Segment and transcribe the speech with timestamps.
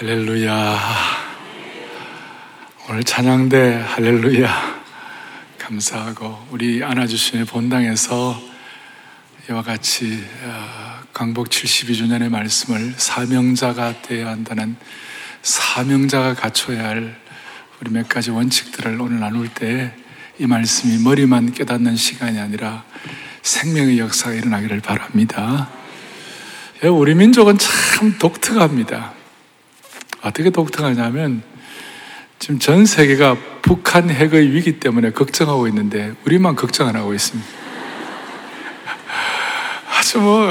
[0.00, 0.80] 할렐루야.
[2.88, 4.80] 오늘 찬양대 할렐루야.
[5.58, 8.40] 감사하고 우리 안아주신의 본당에서
[9.50, 14.74] 이와 같이 어, 광복 72주년의 말씀을 사명자가 되어야 한다는
[15.42, 17.20] 사명자가 갖춰야 할
[17.82, 19.92] 우리 몇 가지 원칙들을 오늘 나눌 때
[20.38, 22.84] 이 말씀이 머리만 깨닫는 시간이 아니라
[23.42, 25.68] 생명의 역사가 일어나기를 바랍니다.
[26.82, 29.19] 예, 우리 민족은 참 독특합니다.
[30.22, 31.42] 어떻게 독특하냐면
[32.38, 37.48] 지금 전 세계가 북한 핵의 위기 때문에 걱정하고 있는데 우리만 걱정 안 하고 있습니다.
[39.98, 40.50] 아주 뭐,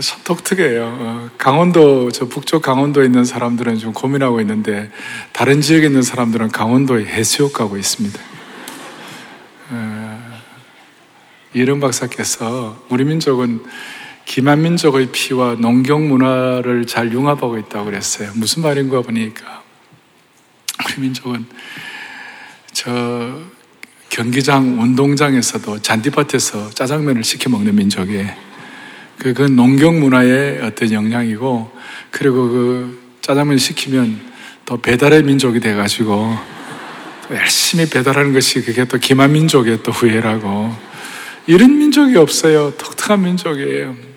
[0.00, 0.84] 참 독특해요.
[0.84, 4.90] 어, 강원도, 저 북쪽 강원도에 있는 사람들은 좀 고민하고 있는데
[5.32, 8.20] 다른 지역에 있는 사람들은 강원도에 해수욕 가고 있습니다.
[9.70, 10.40] 어,
[11.54, 13.62] 이런 박사께서 우리 민족은
[14.28, 18.30] 기만 민족의 피와 농경 문화를 잘 융합하고 있다고 그랬어요.
[18.34, 19.62] 무슨 말인가 보니까
[20.84, 21.46] 우리 민족은
[22.72, 23.40] 저
[24.10, 28.28] 경기장 운동장에서도 잔디밭에서 짜장면을 시켜 먹는 민족이에요.
[29.18, 31.72] 그, 그 농경 문화의 어떤 영향이고
[32.10, 34.20] 그리고 그 짜장면 시키면
[34.66, 36.36] 또 배달의 민족이 돼가지고
[37.30, 40.76] 열심히 배달하는 것이 그게 또 기만 민족의 또 후예라고
[41.46, 42.74] 이런 민족이 없어요.
[42.76, 44.07] 독특한 민족이에요.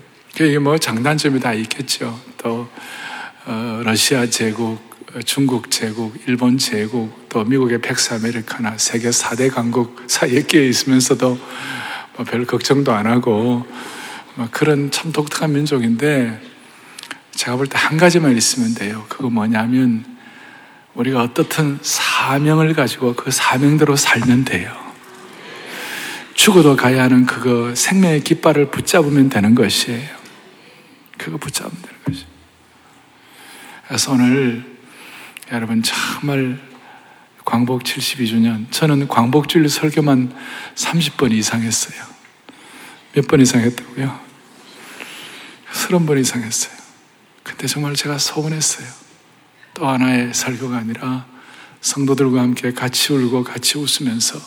[0.42, 2.20] 그게 뭐 장단점이 다 있겠죠.
[2.38, 2.68] 또
[3.46, 4.80] 어, 러시아 제국,
[5.24, 11.38] 중국 제국, 일본 제국, 또 미국의 팩스 아메리카나 세계 4대 강국 사이에 끼어 있으면서도
[12.16, 13.68] 뭐 별 걱정도 안 하고
[14.34, 16.42] 뭐 그런 참 독특한 민족인데
[17.36, 19.06] 제가 볼 때 한 가지만 있으면 돼요.
[19.10, 20.04] 그거 뭐냐면
[20.96, 24.74] 우리가 어떻든 사명을 가지고 그 사명대로 살면 돼요.
[26.34, 30.21] 죽어도 가야 하는 그거 생명의 깃발을 붙잡으면 되는 것이에요.
[31.22, 32.28] 그거 붙잡으면 되는 것이에요.
[33.88, 34.80] 그래서 오늘
[35.52, 36.60] 여러분 정말
[37.46, 40.36] 광복 72주년 저는 광복주일 설교만
[40.76, 42.02] 30번 이상 했어요.
[43.14, 44.20] 몇 번 이상 했다고요?
[45.74, 46.74] 30번 이상 했어요.
[47.44, 48.88] 근데 정말 제가 서운했어요.
[49.74, 51.28] 또 하나의 설교가 아니라
[51.82, 54.40] 성도들과 함께 같이 울고 같이 웃으면서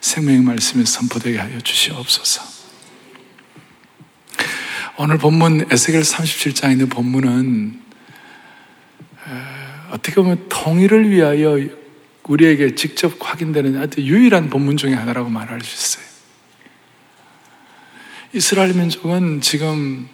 [0.00, 2.57] 생명의 말씀이 선포되게 하여 주시옵소서.
[5.00, 7.80] 오늘 본문 에스겔 37장에 있는 본문은
[9.92, 11.56] 어떻게 보면 통일을 위하여
[12.24, 16.08] 우리에게 직접 확인되는 아주 유일한 본문 중에 하나라고 말할 수 있어요.
[18.32, 20.08] 이스라엘 민족은 지금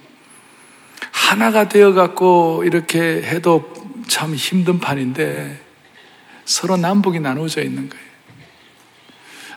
[1.11, 3.73] 하나가 되어 갖고 이렇게 해도
[4.07, 5.63] 참 힘든 판인데
[6.45, 8.04] 서로 남북이 나누어져 있는 거예요.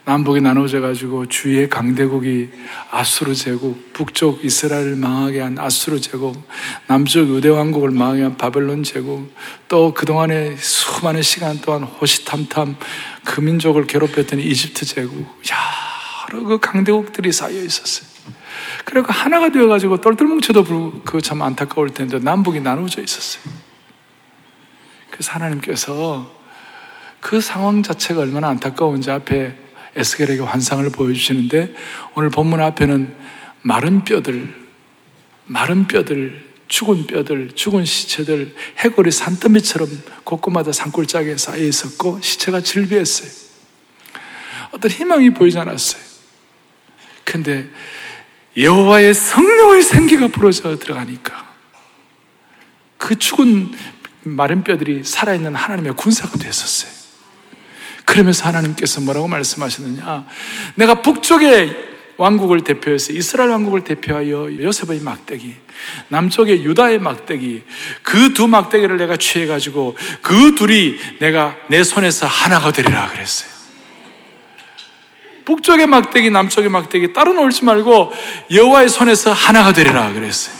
[0.07, 2.49] 남북이 나누어져 가지고 주위의 강대국이
[2.91, 6.41] 아수르 제국, 북쪽 이스라엘을 망하게 한 아수르 제국,
[6.87, 9.29] 남쪽 유대 왕국을 망하게 한 바벨론 제국,
[9.67, 12.77] 또 그동안에 수많은 시간 동안 호시탐탐
[13.25, 15.27] 그 민족을 괴롭혔던 이집트 제국,
[16.31, 18.07] 여러 그 강대국들이 쌓여 있었어요.
[18.85, 23.43] 그리고 하나가 되어 가지고 똘똘 뭉쳐도 그 참 안타까울 텐데 남북이 나누어져 있었어요.
[25.11, 26.31] 그래서 하나님께서
[27.19, 29.66] 그 상황 자체가 얼마나 안타까운지 앞에
[29.97, 31.73] 에스겔에게 환상을 보여주시는데
[32.15, 33.13] 오늘 본문 앞에는
[33.61, 34.53] 마른 뼈들,
[35.45, 39.89] 마른 뼈들, 죽은 뼈들, 죽은 시체들, 해골이 산더미처럼
[40.23, 43.29] 곳곳마다 산골짜기에 쌓여 있었고 시체가 질비했어요.
[44.71, 46.01] 어떤 희망이 보이지 않았어요.
[47.23, 47.69] 근데
[48.55, 51.47] 여호와의 성령의 생기가 불어져 들어가니까
[52.97, 53.71] 그 죽은
[54.23, 56.96] 마른 뼈들이 살아있는 하나님의 군사가 됐었어요.
[58.07, 60.25] 그러면서 하나님께서 뭐라고 말씀하시느냐?
[60.75, 61.75] 내가 북쪽의
[62.15, 65.53] 왕국을 대표해서 이스라엘 왕국을 대표하여 요셉의 막대기,
[66.07, 67.63] 남쪽의 유다의 막대기,
[68.01, 73.51] 그 두 막대기를 내가 취해가지고 그 둘이 내가 내 손에서 하나가 되리라 그랬어요.
[75.43, 78.13] 북쪽의 막대기, 남쪽의 막대기 따로 놀지 말고
[78.51, 80.55] 여호와의 손에서 하나가 되리라 그랬어요.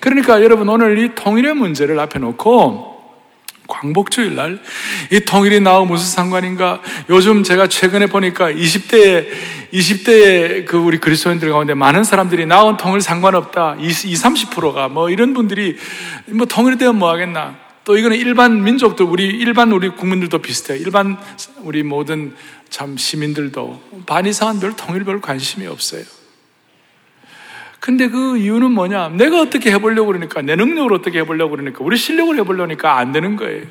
[0.00, 2.91] 그러니까 여러분 오늘 이 통일의 문제를 앞에 놓고
[3.66, 4.58] 광복주일 날
[5.10, 6.80] 이 통일이 나와 무슨 상관인가?
[7.10, 9.26] 요즘 제가 최근에 보니까 20대에
[9.72, 13.76] 20대에 그 우리 그리스도인들 가운데 많은 사람들이 나온 통일 상관없다.
[13.80, 15.76] 20, 30%가 뭐 이런 분들이
[16.26, 17.56] 뭐 통일이 되면 뭐 하겠나?
[17.84, 20.78] 또 이거는 일반 민족들 우리 일반 우리 국민들도 비슷해요.
[20.78, 21.18] 일반
[21.62, 22.34] 우리 모든
[22.70, 26.04] 참 시민들도 반 이상은 별 통일 별 관심이 없어요.
[27.82, 29.08] 근데 그 이유는 뭐냐?
[29.08, 33.64] 내가 어떻게 해보려고 그러니까, 내 능력으로 어떻게 해보려고 그러니까, 우리 실력을 해보려니까 안 되는 거예요.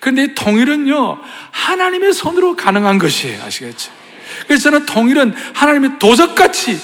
[0.00, 1.18] 근데 이 통일은요,
[1.50, 3.42] 하나님의 손으로 가능한 것이에요.
[3.42, 3.92] 아시겠죠?
[4.46, 6.80] 그래서 저는 통일은 하나님이 도적같이,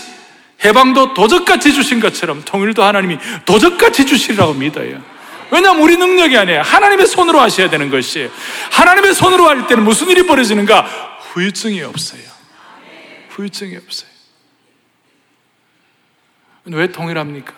[0.62, 3.16] 해방도 도적같이 주신 것처럼 통일도 하나님이
[3.46, 5.00] 도적같이 주시리라고 믿어요.
[5.50, 6.60] 왜냐하면 우리 능력이 아니에요.
[6.60, 8.28] 하나님의 손으로 하셔야 되는 것이에요.
[8.72, 10.82] 하나님의 손으로 할 때는 무슨 일이 벌어지는가?
[11.32, 12.20] 후유증이 없어요.
[13.30, 14.17] 후유증이 없어요.
[16.76, 17.54] 왜 통일합니까?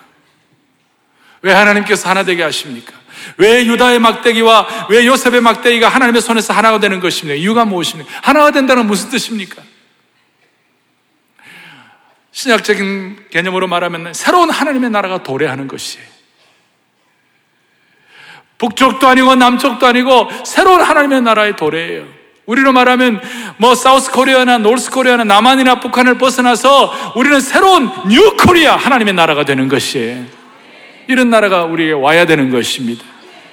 [1.42, 2.92] 왜 하나님께서 하나 되게 하십니까?
[3.36, 7.34] 왜 유다의 막대기와 왜 요셉의 막대기가 하나님의 손에서 하나가 되는 것입니까?
[7.34, 8.10] 이유가 무엇입니까?
[8.22, 9.62] 하나가 된다는 무슨 뜻입니까?
[12.32, 16.06] 신약적인 개념으로 말하면 새로운 하나님의 나라가 도래하는 것이에요.
[18.58, 22.19] 북쪽도 아니고 남쪽도 아니고 새로운 하나님의 나라의 도래예요.
[22.46, 23.20] 우리로 말하면
[23.58, 29.68] 뭐 South Korea나 North Korea나 남한이나 북한을 벗어나서 우리는 새로운 new Korea 하나님의 나라가 되는
[29.68, 30.24] 것이에요.
[31.06, 33.04] 이런 나라가 우리에게 와야 되는 것입니다.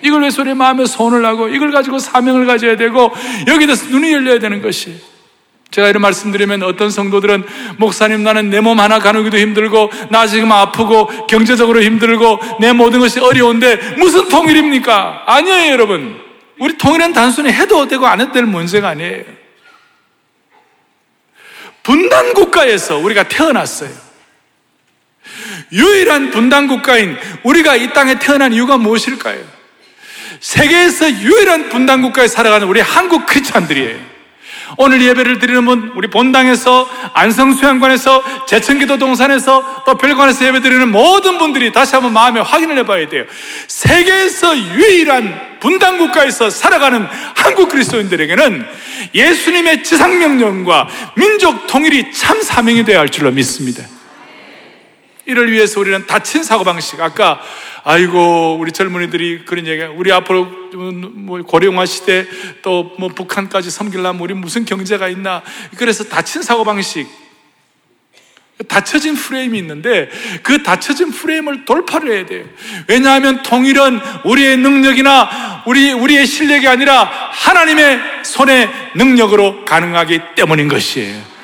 [0.01, 3.11] 이걸 위해서 우리 마음에 손을 하고 이걸 가지고 사명을 가져야 되고
[3.47, 4.97] 여기에 대해서 눈이 열려야 되는 것이에요.
[5.69, 7.43] 제가 이런 말씀드리면 어떤 성도들은
[7.77, 13.19] 목사님 나는 내 몸 하나 가누기도 힘들고 나 지금 아프고 경제적으로 힘들고 내 모든 것이
[13.19, 15.23] 어려운데 무슨 통일입니까?
[15.25, 16.26] 아니에요 여러분
[16.59, 19.23] 우리 통일은 단순히 해도 되고 안 해도 될 문제가 아니에요.
[21.83, 24.07] 분단 국가에서 우리가 태어났어요.
[25.71, 29.43] 유일한 분단 국가인 우리가 이 땅에 태어난 이유가 무엇일까요?
[30.39, 34.16] 세계에서 유일한 분단 국가에 살아가는 우리 한국 크리스찬들이에요
[34.77, 41.71] 오늘 예배를 드리는 분, 우리 본당에서, 안성수양관에서, 제천기도 동산에서, 또 별관에서 예배 드리는 모든 분들이
[41.71, 43.23] 다시 한번 마음에 확인을 해봐야 돼요.
[43.67, 48.65] 세계에서 유일한 분당국가에서 살아가는 한국 그리스도인들에게는
[49.15, 53.83] 예수님의 지상명령과 민족 통일이 참 사명이 되어야 할 줄로 믿습니다.
[55.27, 57.39] 이를 위해서 우리는 다친 사고방식, 아까
[57.83, 62.25] 아이고 우리 젊은이들이 그런 얘기 우리 앞으로 뭐 고령화 시대
[62.61, 65.43] 또 뭐 북한까지 섬기려면 우리 무슨 경제가 있나
[65.77, 67.07] 그래서 닫힌 사고 방식
[68.67, 70.09] 닫혀진 프레임이 있는데
[70.41, 72.43] 그 닫혀진 프레임을 돌파를 해야 돼요.
[72.87, 81.36] 왜냐하면 통일은 우리의 능력이나 우리 우리의 실력이 아니라 하나님의 손의 능력으로 가능하기 때문인 것이에요.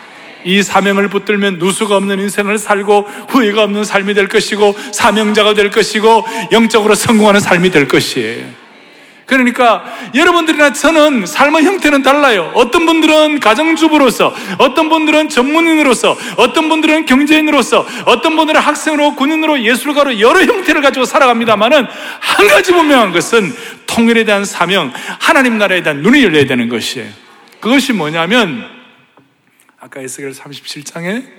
[0.46, 6.26] 이 사명을 붙들면 누수가 없는 인생을 살고 후회가 없는 삶이 될 것이고 사명자가 될 것이고
[6.52, 8.64] 영적으로 성공하는 삶이 될 것이에요.
[9.26, 12.52] 그러니까 여러분들이나 저는 삶의 형태는 달라요.
[12.56, 20.42] 어떤 분들은 가정주부로서, 어떤 분들은 전문인으로서, 어떤 분들은 경제인으로서, 어떤 분들은 학생으로, 군인으로, 예술가로 여러
[20.44, 21.88] 형태를 가지고 살아갑니다만은
[22.20, 23.54] 한 가지 분명한 것은
[23.88, 27.08] 통일에 대한 사명, 하나님 나라에 대한 눈이 열려야 되는 것이에요.
[27.60, 28.83] 그것이 뭐냐면
[29.84, 31.30] 아까 에스겔 37장에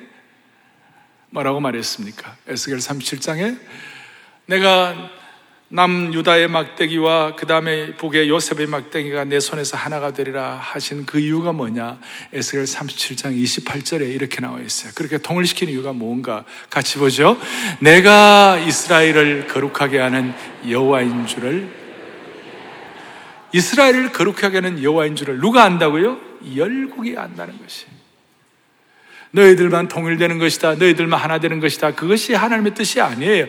[1.30, 2.36] 뭐라고 말했습니까?
[2.46, 3.58] 에스겔 37장에
[4.44, 4.94] 내가
[5.68, 11.52] 남 유다의 막대기와 그 다음에 북의 요셉의 막대기가 내 손에서 하나가 되리라 하신 그 이유가
[11.52, 11.98] 뭐냐?
[12.34, 14.92] 에스겔 37장 28절에 이렇게 나와 있어요.
[14.94, 17.38] 그렇게 통일시키는 이유가 뭔가 같이 보죠.
[17.80, 20.34] 내가 이스라엘을 거룩하게 하는
[20.68, 21.66] 여호와인 줄을
[23.54, 26.18] 이스라엘을 거룩하게 하는 여호와인 줄을 누가 안다고요?
[26.54, 27.93] 열국이 안다는 것이.
[29.34, 30.76] 너희들만 통일되는 것이다.
[30.76, 31.92] 너희들만 하나 되는 것이다.
[31.92, 33.46] 그것이 하나님의 뜻이 아니에요.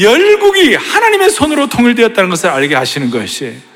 [0.00, 3.68] 열국이 하나님의 손으로 통일되었다는 것을 알게 하시는 것이에요.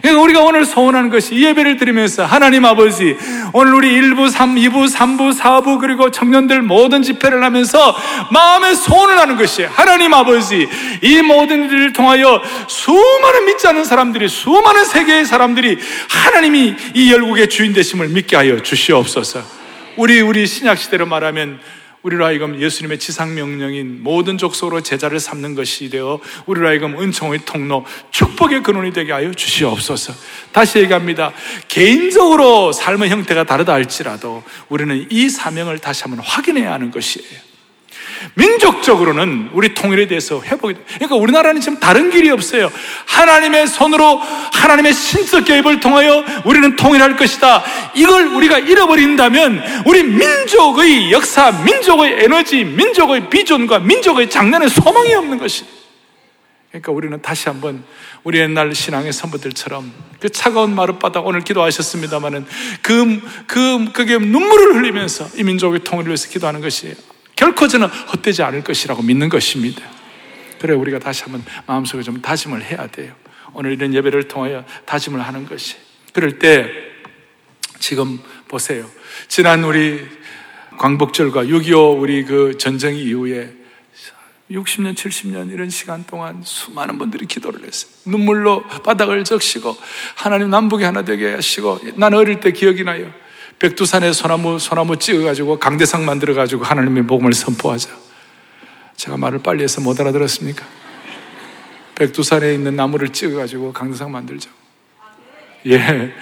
[0.00, 3.16] 그러니까 우리가 오늘 소원하는 것이 이 예배를 드리면서 하나님 아버지
[3.54, 7.96] 오늘 우리 1부, 3, 2부, 3부, 4부 그리고 청년들 모든 집회를 하면서
[8.30, 10.68] 마음의 소원을 하는 것이 하나님 아버지
[11.02, 15.78] 이 모든 일을 통하여 수많은 믿지 않는 사람들이 수많은 세계의 사람들이
[16.10, 19.55] 하나님이 이 열국의 주인 되심을 믿게 하여 주시옵소서.
[19.96, 21.58] 우리 우리 신약 시대로 말하면
[22.02, 27.84] 우리로 하여금 예수님의 지상 명령인 모든 족속으로 제자를 삼는 것이 되어 우리로 하여금 은총의 통로,
[28.12, 30.12] 축복의 근원이 되게 하여 주시옵소서.
[30.52, 31.32] 다시 얘기합니다.
[31.66, 37.55] 개인적으로 삶의 형태가 다르다 할지라도 우리는 이 사명을 다시 한번 확인해야 하는 것이에요.
[38.34, 40.80] 민족적으로는 우리 통일에 대해서 회복이 돼.
[40.94, 42.70] 그러니까 우리나라는 지금 다른 길이 없어요.
[43.06, 44.18] 하나님의 손으로
[44.52, 47.64] 하나님의 신적 개입을 통하여 우리는 통일할 것이다.
[47.94, 55.64] 이걸 우리가 잃어버린다면 우리 민족의 역사, 민족의 에너지, 민족의 비전과 민족의 장난에 소망이 없는 것이.
[56.70, 57.84] 그러니까 우리는 다시 한번
[58.22, 62.46] 우리 옛날 신앙의 선부들처럼 그 차가운 마룻바닥 오늘 기도하셨습니다마는
[62.82, 66.94] 그, 그, 그게 눈물을 흘리면서 이 민족의 통일을 위해서 기도하는 것이에요.
[67.36, 69.82] 결코 저는 헛되지 않을 것이라고 믿는 것입니다.
[70.58, 73.14] 그래 우리가 다시 한번 마음속에 좀 다짐을 해야 돼요.
[73.52, 75.76] 오늘 이런 예배를 통하여 다짐을 하는 것이.
[76.12, 76.70] 그럴 때
[77.78, 78.90] 지금 보세요.
[79.28, 80.06] 지난 우리
[80.78, 83.52] 광복절과 6.25 우리 그 전쟁 이후에
[84.50, 87.90] 60년, 70년 이런 시간 동안 수많은 분들이 기도를 했어요.
[88.06, 89.76] 눈물로 바닥을 적시고
[90.14, 93.12] 하나님 남북이 하나 되게 하시고 난 어릴 때 기억이 나요.
[93.58, 97.88] 백두산에 소나무, 소나무 찍어가지고 강대상 만들어가지고 하나님의 복음을 선포하자.
[98.96, 100.64] 제가 말을 빨리 해서 못 알아들었습니까?
[101.94, 104.50] 백두산에 있는 나무를 찍어가지고 강도상 만들자.
[105.66, 106.12] 예.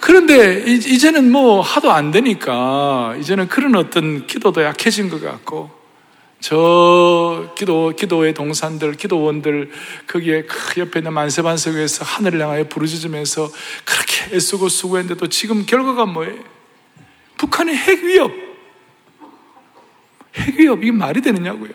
[0.00, 5.70] 그런데 이제는 뭐 하도 안 되니까 이제는 그런 어떤 기도도 약해진 것 같고
[6.40, 9.70] 저 기도, 기도의 동산들, 기도원들,
[10.06, 13.50] 거기에 그 옆에 있는 만세반석 위에서 하늘을 향하여 부르짖으면서
[13.84, 16.55] 그렇게 애쓰고 수고했는데도 지금 결과가 뭐예요?
[17.36, 18.32] 북한의 핵 위협.
[20.36, 21.70] 핵 위협, 이게 말이 되느냐고요.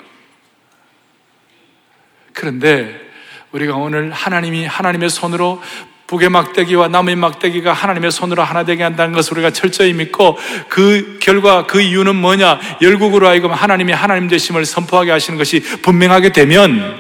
[2.34, 3.00] 그런데
[3.52, 5.62] 우리가 오늘 하나님이 하나님의 손으로
[6.08, 10.38] 북의 막대기와 남의 막대기가 하나님의 손으로 하나 되게 한다는 것을 우리가 철저히 믿고
[10.68, 12.60] 그 결과 그 이유는 뭐냐?
[12.82, 17.00] 열국으로 하여금 하나님이 하나님 되심을 선포하게 하시는 것이 분명하게 되면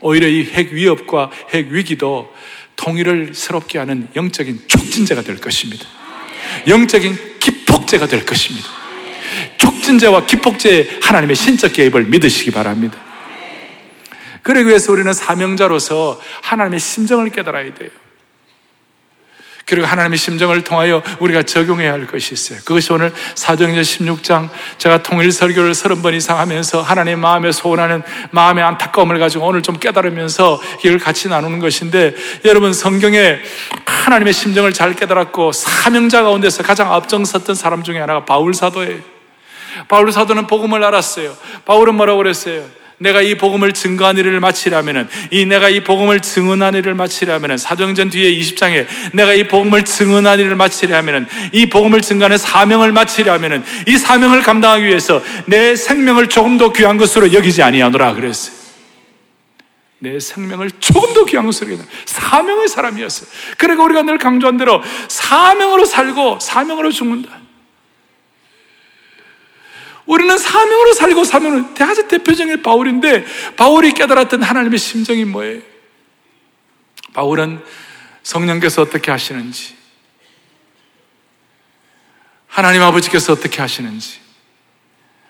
[0.00, 2.32] 오히려 이 핵 위협과 핵 위기도
[2.76, 5.86] 통일을 새롭게 하는 영적인 촉진제가 될 것입니다.
[6.66, 7.29] 영적인
[7.90, 8.68] 기폭제가 될 것입니다.
[9.56, 12.98] 촉진제와 기폭제의 하나님의 신적 개입을 믿으시기 바랍니다.
[14.42, 17.90] 그러기 위해서 우리는 사명자로서 하나님의 심정을 깨달아야 돼요.
[19.70, 22.58] 그리고 하나님의 심정을 통하여 우리가 적용해야 할 것이 있어요.
[22.64, 24.48] 그것이 오늘 사도행전 16장
[24.78, 30.60] 제가 통일 설교를 30번 이상 하면서 하나님 마음에 소원하는 마음의 안타까움을 가지고 오늘 좀 깨달으면서
[30.80, 33.38] 이걸 같이 나누는 것인데 여러분 성경에
[33.86, 38.98] 하나님의 심정을 잘 깨달았고 사명자 가운데서 가장 앞장섰던 사람 중에 하나가 바울 사도예요.
[39.86, 41.36] 바울 사도는 복음을 알았어요.
[41.64, 42.79] 바울은 뭐라고 그랬어요?
[43.00, 48.38] 내가 이 복음을 증거한 일을 마치려면은 이 내가 이 복음을 증언한 일을 마치려면은 사도행전 뒤에
[48.38, 54.84] 20장에 내가 이 복음을 증언한 일을 마치려면은 이 복음을 증거하는 사명을 마치려면은 이 사명을 감당하기
[54.84, 58.54] 위해서 내 생명을 조금 더 귀한 것으로 여기지 아니하노라 그랬어요.
[59.98, 61.88] 내 생명을 조금 더 귀한 것으로 여기다.
[62.04, 63.30] 사명의 사람이었어요.
[63.56, 67.39] 그러니까 우리가 늘 강조한 대로 사명으로 살고 사명으로 죽는다.
[70.10, 73.24] 우리는 사명으로 살고 사명으로 아주 대표적인 바울인데
[73.56, 75.62] 바울이 깨달았던 하나님의 심정이 뭐예요?
[77.12, 77.62] 바울은
[78.24, 79.76] 성령께서 어떻게 하시는지
[82.48, 84.18] 하나님 아버지께서 어떻게 하시는지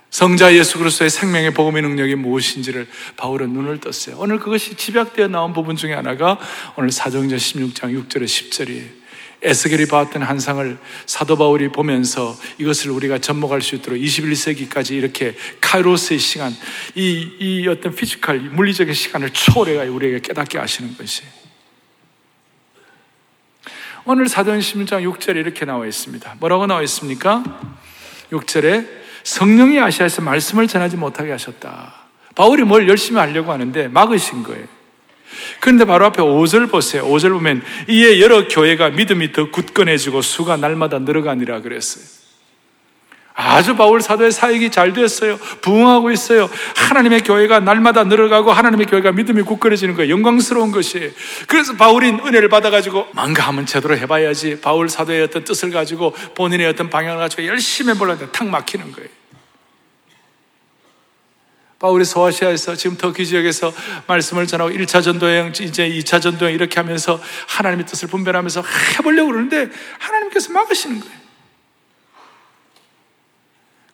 [0.09, 4.17] 성자 예수 그리스도의 생명의 복음의 능력이 무엇인지를 바울은 눈을 떴어요.
[4.19, 6.39] 오늘 그것이 집약되어 나온 부분 중에 하나가
[6.77, 9.00] 오늘 사도행전 16장 6절에 10절이에요.
[9.43, 16.53] 에스겔이 봤던 환상을 사도 바울이 보면서 이것을 우리가 접목할 수 있도록 21세기까지 이렇게 카이로스의 시간,
[16.95, 21.23] 이, 이 어떤 physical, 물리적인 시간을 초월해 우리에게 깨닫게 하시는 것이.
[24.05, 26.37] 오늘 사도행 16장 6절에 이렇게 나와 있습니다.
[26.41, 27.43] 뭐라고 나와 있습니까?
[28.31, 28.87] 6절에
[29.23, 31.95] 성령이 아시아에서 말씀을 전하지 못하게 하셨다.
[32.35, 34.80] 바울이 뭘 열심히 하려고 하는데 막으신 거예요.
[35.61, 37.07] 그런데 바로 앞에 5절 보세요.
[37.07, 42.21] 5절 보면 이에 여러 교회가 믿음이 더 굳건해지고 수가 날마다 늘어가니라 그랬어요.
[43.35, 45.39] 아주 바울 사도의 사역이 잘 됐어요.
[45.63, 46.51] 부흥하고 있어요.
[46.77, 50.13] 하나님의 교회가 날마다 늘어가고 하나님의 교회가 믿음이 굳건해지는 거예요.
[50.13, 51.11] 영광스러운 것이에요.
[51.47, 54.61] 그래서 바울이 은혜를 받아가지고 뭔가 하면 제대로 해봐야지.
[54.61, 59.20] 바울 사도의 어떤 뜻을 가지고 본인의 어떤 방향을 가지고 열심히 해보려는데 탁 막히는 거예요.
[61.81, 63.73] 바울이 소아시아에서 지금 터키 지역에서
[64.07, 67.19] 말씀을 전하고 1차 전도 여행, 이제 2차 전도 여행 이렇게 하면서
[67.49, 68.63] 하나님의 뜻을 분별하면서
[68.99, 71.21] 해보려고 그러는데 하나님께서 막으시는 거예요.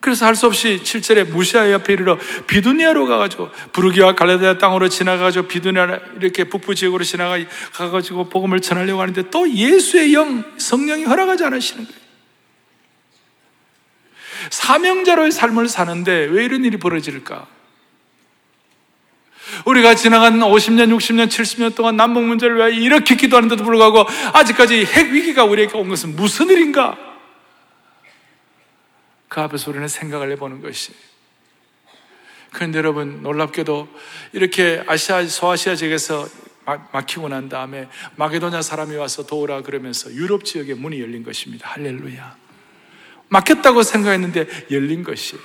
[0.00, 5.98] 그래서 할 수 없이 7절에 무시아 옆에 이르러 비두니아로 가가지고 부르기와 갈라디아 땅으로 지나가가지고 비두니아
[6.20, 12.00] 이렇게 북부 지역으로 지나가가지고 복음을 전하려고 하는데 또 예수의 영, 성령이 허락하지 않으시는 거예요.
[14.50, 17.55] 사명자로의 삶을 사는데 왜 이런 일이 벌어질까?
[19.64, 25.44] 우리가 지나간 50년, 60년, 70년 동안 남북 문제를 왜 이렇게 기도하는데도 불구하고 아직까지 핵 위기가
[25.44, 26.98] 우리에게 온 것은 무슨 일인가?
[29.28, 30.92] 그 앞에서 우리는 생각을 해보는 것이.
[32.52, 33.88] 그런데 여러분, 놀랍게도
[34.32, 36.26] 이렇게 아시아, 소아시아 지역에서
[36.92, 41.68] 막히고 난 다음에 마게도냐 사람이 와서 도우라 그러면서 유럽 지역에 문이 열린 것입니다.
[41.70, 42.36] 할렐루야.
[43.28, 45.42] 막혔다고 생각했는데 열린 것이에요.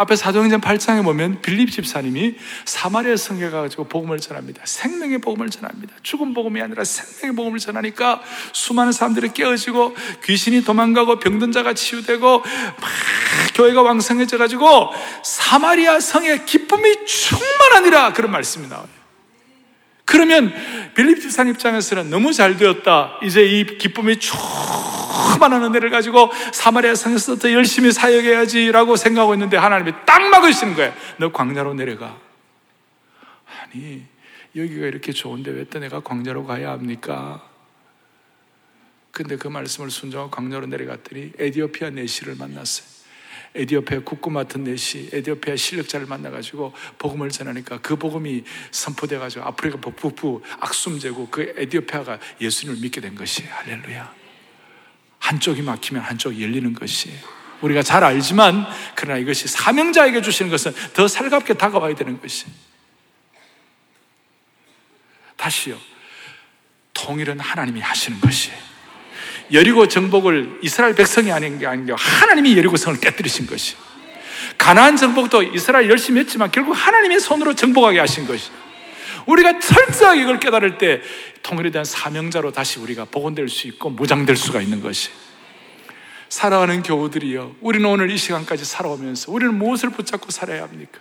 [0.00, 4.62] 앞에 사도행전 8장에 보면 빌립 집사님이 사마리아 성에 가가지고 복음을 전합니다.
[4.64, 5.94] 생명의 복음을 전합니다.
[6.02, 8.22] 죽은 복음이 아니라 생명의 복음을 전하니까
[8.54, 12.46] 수많은 사람들이 깨어지고 귀신이 도망가고 병든 자가 치유되고 막
[13.54, 14.88] 교회가 왕성해져가지고
[15.22, 18.99] 사마리아 성에 기쁨이 충만하니라 그런 말씀이 나와요.
[20.10, 20.52] 그러면
[20.94, 23.20] 빌립 집사님 입장에서는 너무 잘 되었다.
[23.22, 30.20] 이제 이 기쁨이 충만한 은혜를 가지고 사마리아 성에서 더 열심히 사역해야지라고 생각하고 있는데 하나님이 딱
[30.20, 30.92] 막으시는 거예요.
[31.18, 32.18] 너 광야로 내려가.
[33.62, 34.02] 아니,
[34.56, 37.48] 여기가 이렇게 좋은데 왜 또 내가 광야로 가야 합니까?
[39.12, 42.99] 근데 그 말씀을 순종하고 광야로 내려갔더니 에디오피아 내시를 만났어요.
[43.54, 51.28] 에디오피아 국고 맡은 넷이 에디오피아 실력자를 만나가지고 복음을 전하니까 그 복음이 선포돼가지고 아프리카 북부 악숨제고
[51.30, 54.14] 그 에디오피아가 예수님을 믿게 된 것이 할렐루야.
[55.18, 57.10] 한쪽이 막히면 한쪽이 열리는 것이
[57.60, 62.46] 우리가 잘 알지만 그러나 이것이 사명자에게 주시는 것은 더 살갑게 다가와야 되는 것이
[65.36, 65.78] 다시요.
[66.94, 68.50] 통일은 하나님이 하시는 것이
[69.52, 73.76] 여리고 정복을 이스라엘 백성이 아닌 게 아니고 하나님이 여리고성을 깨뜨리신 것이
[74.56, 78.50] 가나안 정복도 이스라엘 열심히 했지만 결국 하나님의 손으로 정복하게 하신 것이
[79.26, 81.00] 우리가 철저하게 이걸 깨달을 때
[81.42, 85.10] 통일에 대한 사명자로 다시 우리가 복원될 수 있고 무장될 수가 있는 것이
[86.28, 91.00] 살아가는 교우들이요 우리는 오늘 이 시간까지 살아오면서 우리는 무엇을 붙잡고 살아야 합니까?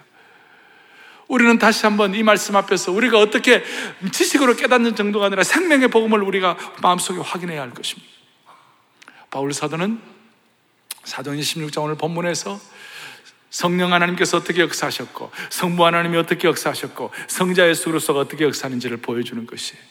[1.28, 3.64] 우리는 다시 한번 이 말씀 앞에서 우리가 어떻게
[4.12, 8.19] 지식으로 깨닫는 정도가 아니라 생명의 복음을 우리가 마음속에 확인해야 할 것입니다.
[9.30, 10.00] 바울 사도는
[11.04, 12.60] 사도행 16장 오늘 본문에서
[13.50, 19.82] 성령 하나님께서 어떻게 역사하셨고 성부 하나님이 어떻게 역사하셨고 성자 예수 그리스도가 어떻게 역사하는지를 보여주는 것이에요.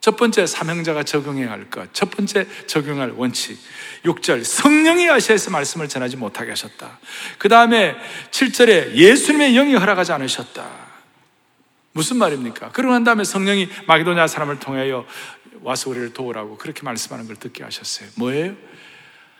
[0.00, 1.92] 첫 번째 사명자가 적용해야 할 것.
[1.92, 3.58] 첫 번째 적용할 원칙.
[4.04, 6.98] 6절 성령이 아시아에서 말씀을 전하지 못하게 하셨다.
[7.36, 7.96] 그 다음에
[8.30, 10.88] 7절에 예수님의 영이 허락하지 않으셨다.
[11.92, 12.70] 무슨 말입니까?
[12.70, 15.04] 그러고 난 다음에 성령이 마게도냐 사람을 통하여
[15.62, 18.08] 와서 우리를 도우라고 그렇게 말씀하는 걸 듣게 하셨어요.
[18.16, 18.56] 뭐예요?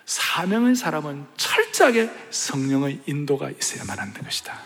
[0.04, 4.58] 사명의 사람은 철저하게 성령의 인도가 있어야만 하는 것이다.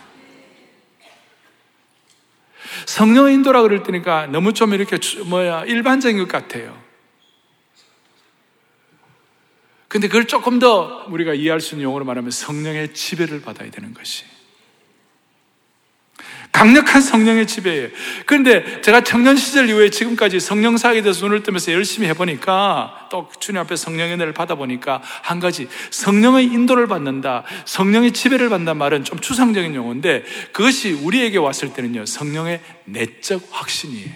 [2.87, 6.81] 성령의 인도라 그럴 때니까 너무 좀 이렇게 뭐야 일반적인 것 같아요.
[9.89, 14.25] 근데 그걸 조금 더 우리가 이해할 수 있는 용어로 말하면 성령의 지배를 받아야 되는 것이.
[16.53, 17.89] 강력한 성령의 지배예요.
[18.27, 23.61] 그런데 제가 청년 시절 이후에 지금까지 성령 사역에 대해서 눈을 뜨면서 열심히 해보니까 또 주님
[23.63, 29.75] 앞에 성령의 은혜를 받아보니까 한 가지 성령의 인도를 받는다, 성령의 지배를 받는다 말은 좀 추상적인
[29.75, 34.11] 용어인데 그것이 우리에게 왔을 때는요 성령의 내적 확신이에요.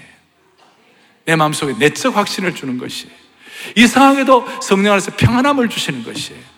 [1.24, 3.08] 내 마음속에 내적 확신을 주는 것이
[3.76, 6.55] 이상하게도 성령 안에서 평안함을 주시는 것이에요.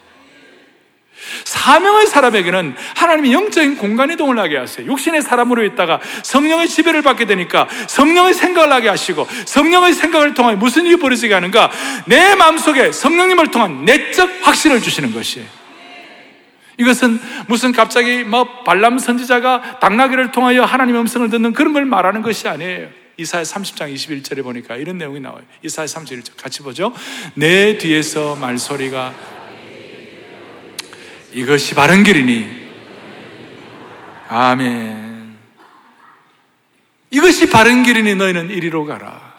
[1.44, 4.86] 사명의 사람에게는 하나님이 영적인 공간 이동을 하게 하세요.
[4.86, 10.86] 육신의 사람으로 있다가 성령의 지배를 받게 되니까 성령의 생각을 하게 하시고 성령의 생각을 통해 무슨
[10.86, 11.70] 일이 벌어지게 하는가?
[12.06, 15.46] 내 마음속에 성령님을 통한 내적 확신을 주시는 것이에요.
[16.78, 22.46] 이것은 무슨 갑자기 뭐 발람 선지자가 당나귀를 통하여 하나님의 음성을 듣는 그런 걸 말하는 것이
[22.48, 22.88] 아니에요.
[23.16, 25.42] 이사야 30장 21절에 보니까 이런 내용이 나와요.
[25.62, 26.92] 이사야 31절 같이 보죠.
[27.34, 29.12] 내 뒤에서 말소리가
[31.38, 32.48] 이것이 바른 길이니.
[34.28, 35.36] 아멘.
[37.12, 39.38] 이것이 바른 길이니 너희는 이리로 가라.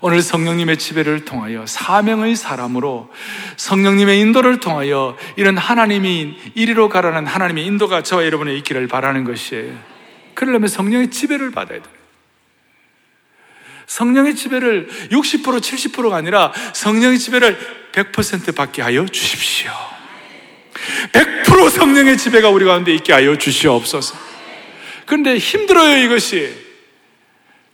[0.00, 3.12] 오늘 성령님의 지배를 통하여 사명의 사람으로
[3.56, 9.78] 성령님의 인도를 통하여 이런 하나님이 이리로 가라는 하나님의 인도가 저와 여러분의 있기를 바라는 것이에요.
[10.32, 11.94] 그러려면 성령의 지배를 받아야 돼요.
[13.86, 17.58] 성령의 지배를 60% 70%가 아니라 성령의 지배를
[17.92, 19.97] 100% 받게 하여 주십시오.
[21.12, 24.16] 100% 성령의 지배가 우리 가운데 있게 하여 주시옵소서.
[25.06, 26.68] 그런데 힘들어요, 이것이.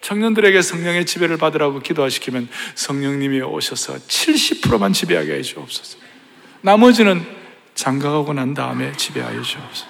[0.01, 5.99] 청년들에게 성령의 지배를 받으라고 기도하시키면 성령님이 오셔서 70%만 지배하게 해 주옵소서.
[6.61, 7.25] 나머지는
[7.75, 9.87] 장가가고 난 다음에 지배하여 주옵소서.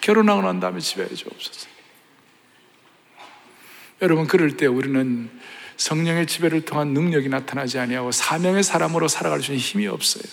[0.00, 1.68] 결혼하고 난 다음에 지배하여 주옵소서.
[4.02, 5.30] 여러분, 그럴 때 우리는
[5.76, 10.24] 성령의 지배를 통한 능력이 나타나지 아니하고 사명의 사람으로 살아갈 수 있는 힘이 없어요.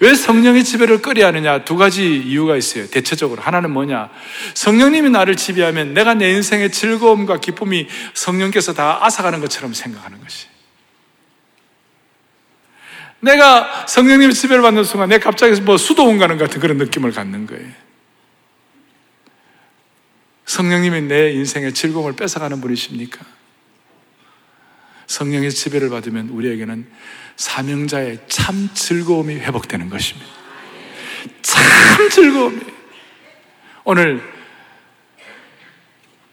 [0.00, 1.64] 왜 성령의 지배를 꺼려 하느냐?
[1.64, 2.88] 두 가지 이유가 있어요.
[2.88, 3.42] 대체적으로.
[3.42, 4.10] 하나는 뭐냐?
[4.54, 10.46] 성령님이 나를 지배하면 내가 내 인생의 즐거움과 기쁨이 성령께서 다 앗아가는 것처럼 생각하는 것이.
[13.20, 17.68] 내가 성령님의 지배를 받는 순간 내가 갑자기 뭐 수도원 가는 같은 그런 느낌을 갖는 거예요.
[20.46, 23.24] 성령님이 내 인생의 즐거움을 뺏어가는 분이십니까?
[25.10, 26.90] 성령의 지배를 받으면 우리에게는
[27.36, 30.30] 사명자의 참 즐거움이 회복되는 것입니다.
[31.42, 32.60] 참 즐거움이.
[33.84, 34.22] 오늘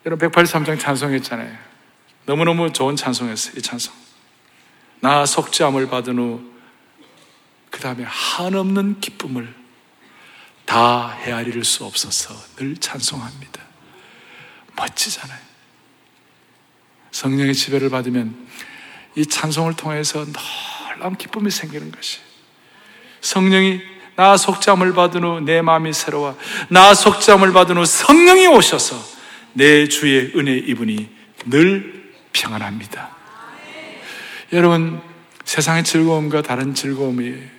[0.06, 1.58] 여러분 183장 찬송했잖아요.
[2.26, 3.54] 너무너무 좋은 찬송이었어요.
[3.58, 3.94] 이 찬송.
[5.00, 6.58] 나 속죄함을 받은 후
[7.78, 9.54] 그 다음에 한없는 기쁨을
[10.66, 13.62] 다 헤아릴 수 없어서 늘 찬송합니다.
[14.76, 15.47] 멋지잖아요.
[17.18, 18.36] 성령의 지배를 받으면
[19.16, 20.24] 이 찬송을 통해서
[20.94, 22.20] 놀라운 기쁨이 생기는 것이.
[23.22, 23.82] 성령이
[24.16, 26.38] 나 속잠을 받은 후 내 마음이 새로워.
[26.70, 28.96] 나 속잠을 받은 후 성령이 오셔서
[29.54, 31.10] 내 주의 은혜 이분이
[31.48, 33.10] 늘 평안합니다.
[34.54, 35.02] 여러분,
[35.44, 37.57] 세상의 즐거움과 다른 즐거움이에요.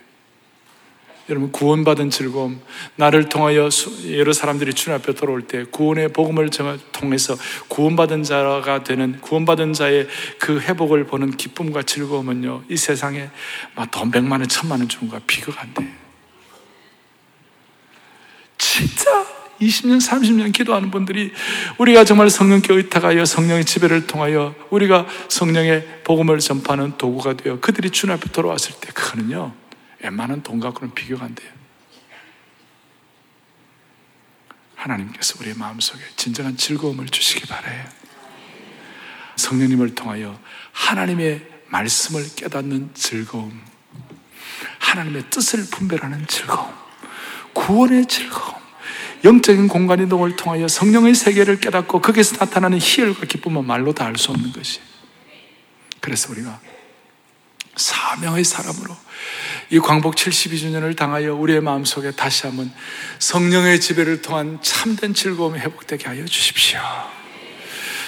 [1.29, 2.59] 여러분 구원받은 즐거움,
[2.95, 3.69] 나를 통하여
[4.11, 6.49] 여러 사람들이 주님 앞에 돌아올 때 구원의 복음을
[6.91, 7.37] 통해서
[7.67, 10.07] 구원받은 자가 되는 구원받은 자의
[10.39, 13.29] 그 회복을 보는 기쁨과 즐거움은요 이 세상에
[13.75, 15.93] 막돈 백만 원, 천만 원 주는 거와 비교가 안 돼.
[18.57, 19.25] 진짜
[19.61, 21.31] 20년, 30년 기도하는 분들이
[21.77, 28.15] 우리가 정말 성령께 의탁하여 성령의 지배를 통하여 우리가 성령의 복음을 전파하는 도구가 되어 그들이 주님
[28.15, 29.53] 앞에 돌아왔을 때 그거는요
[30.01, 31.51] 웬만한 돈 갖고는 비교가 안 돼요.
[34.75, 37.85] 하나님께서 우리의 마음속에 진정한 즐거움을 주시기 바래요.
[39.35, 40.39] 성령님을 통하여
[40.71, 43.61] 하나님의 말씀을 깨닫는 즐거움,
[44.79, 46.73] 하나님의 뜻을 분별하는 즐거움,
[47.53, 48.59] 구원의 즐거움,
[49.25, 54.31] 영적인 공간 이동을 통하여 성령의 세계를 깨닫고 거기서 나타나는 희열과 기쁨은 말로 다 알 수
[54.31, 54.79] 없는 것이.
[55.99, 56.59] 그래서 우리가
[57.75, 58.95] 사명의 사람으로
[59.71, 62.71] 이 광복 72주년을 당하여 우리의 마음속에 다시 한번
[63.19, 66.79] 성령의 지배를 통한 참된 즐거움이 회복되게 하여 주십시오.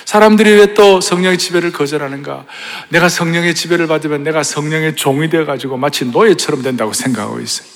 [0.05, 2.45] 사람들이 왜 또 성령의 지배를 거절하는가?
[2.89, 7.67] 내가 성령의 지배를 받으면 내가 성령의 종이 되어가지고 마치 노예처럼 된다고 생각하고 있어요.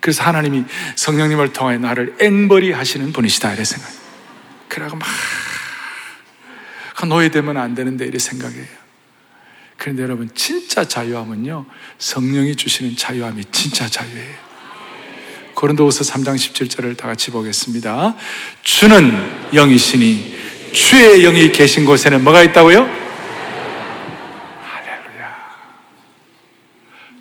[0.00, 0.64] 그래서 하나님이
[0.96, 3.54] 성령님을 통해 나를 앵벌이 하시는 분이시다.
[3.54, 3.98] 이래 생각해요.
[4.68, 5.08] 그러고 막,
[7.06, 8.87] 노예되면 안 되는데 이래 생각해요.
[9.78, 11.64] 그런데 여러분, 진짜 자유함은요,
[11.98, 14.48] 성령이 주시는 자유함이 진짜 자유예요.
[15.54, 18.14] 고린도후서 3장 17절을 다 같이 보겠습니다.
[18.62, 19.12] 주는
[19.54, 20.36] 영이시니
[20.72, 22.80] 주의 영이 계신 곳에는 뭐가 있다고요?
[24.62, 25.36] 할렐루야.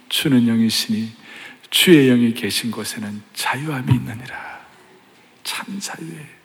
[0.10, 1.14] 주는 영이시니
[1.70, 4.60] 주의 영이 계신 곳에는 자유함이 있느니라.
[5.44, 6.37] 참 자유해.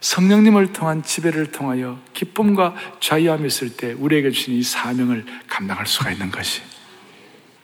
[0.00, 6.30] 성령님을 통한 지배를 통하여 기쁨과 자유함이 있을 때 우리에게 주신 이 사명을 감당할 수가 있는
[6.30, 6.62] 것이.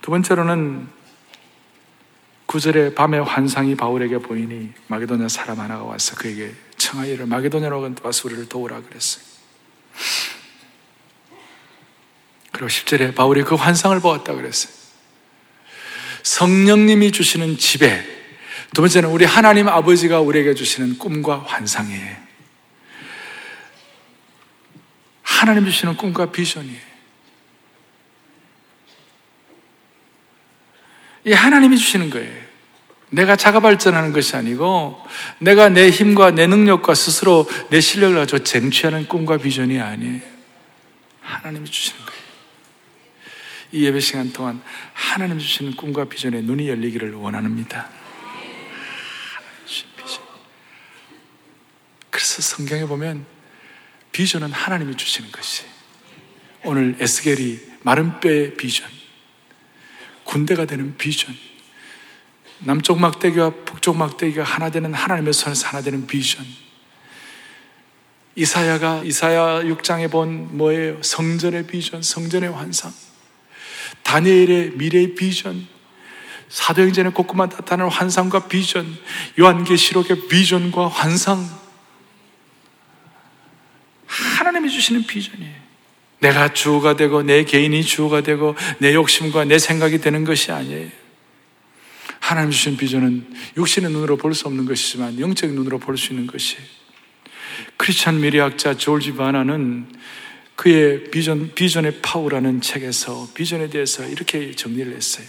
[0.00, 0.88] 두 번째로는
[2.46, 8.82] 구절에 밤에 환상이 바울에게 보이니 마게도냐 사람 하나가 와서 그에게 청하이를 마게도냐로 와서 우리를 도우라
[8.82, 9.24] 그랬어요.
[12.52, 14.72] 그리고 10절에 바울이 그 환상을 보았다 그랬어요.
[16.22, 18.04] 성령님이 주시는 지배.
[18.74, 22.23] 두 번째는 우리 하나님 아버지가 우리에게 주시는 꿈과 환상이에요.
[25.44, 26.94] 하나님 주시는 꿈과 비전이에요.
[31.26, 32.44] 이 하나님이 주시는 거예요.
[33.10, 35.04] 내가 자가 발전하는 것이 아니고
[35.40, 40.22] 내가 내 힘과 내 능력과 스스로 내 실력을 가지고 쟁취하는 꿈과 비전이 아니에요.
[41.20, 42.22] 하나님이 주시는 거예요.
[43.72, 44.62] 이 예배 시간 동안
[44.94, 47.90] 하나님 주시는 꿈과 비전에 눈이 열리기를 원합니다.
[52.08, 53.33] 그래서 성경에 보면
[54.14, 55.64] 비전은 하나님이 주시는 것이.
[56.62, 58.88] 오늘 에스겔이 마른 뼈의 비전,
[60.22, 61.36] 군대가 되는 비전,
[62.60, 66.46] 남쪽 막대기와 북쪽 막대기가 하나 되는 하나님의 손에서 하나 되는 비전.
[68.36, 71.02] 이사야가 이사야 6장에 본 뭐예요?
[71.02, 72.92] 성전의 비전, 성전의 환상.
[74.04, 75.66] 다니엘의 미래의 비전,
[76.48, 78.86] 사도행전의 곳곳만 나타나는 환상과 비전,
[79.40, 81.63] 요한계시록의 비전과 환상,
[84.64, 85.64] 하나님이 주시는 비전이에요.
[86.20, 90.88] 내가 주가 되고 내 개인이 주가 되고 내 욕심과 내 생각이 되는 것이 아니에요.
[92.20, 93.26] 하나님 주신 비전은
[93.58, 96.56] 육신의 눈으로 볼 수 없는 것이지만 영적인 눈으로 볼 수 있는 것이
[97.76, 99.86] 크리스찬 미래학자 조지 바나는
[100.56, 105.26] 그의 비전, 비전의 파워라는 책에서 비전에 대해서 이렇게 정리를 했어요.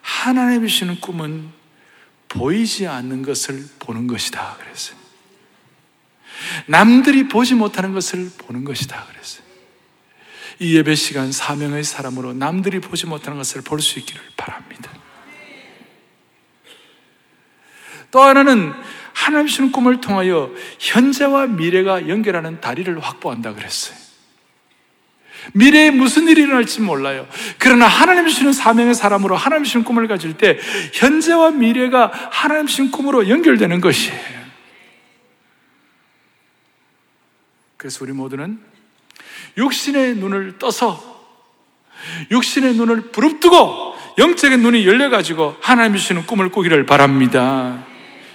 [0.00, 1.50] 하나님이 주시는 꿈은
[2.28, 4.56] 보이지 않는 것을 보는 것이다.
[4.58, 5.03] 그랬어요.
[6.66, 9.04] 남들이 보지 못하는 것을 보는 것이다.
[9.10, 9.44] 그랬어요.
[10.60, 14.90] 이 예배 시간 사명의 사람으로 남들이 보지 못하는 것을 볼 수 있기를 바랍니다.
[18.10, 18.72] 또 하나는
[19.12, 23.96] 하나님 주는 꿈을 통하여 현재와 미래가 연결하는 다리를 확보한다 그랬어요.
[25.52, 27.28] 미래에 무슨 일이 일어날지 몰라요.
[27.58, 30.58] 그러나 하나님 주시는 사명의 사람으로 하나님 주시는 꿈을 가질 때
[30.92, 34.43] 현재와 미래가 하나님 주시는 꿈으로 연결되는 것이에요.
[37.84, 38.58] 그래서 우리 모두는
[39.58, 41.20] 육신의 눈을 떠서
[42.30, 47.84] 육신의 눈을 부릅뜨고 영적인 눈이 열려가지고 하나님 주시는 꿈을 꾸기를 바랍니다.